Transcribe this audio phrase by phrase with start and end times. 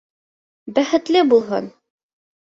[0.77, 1.67] Бәхетле булһын!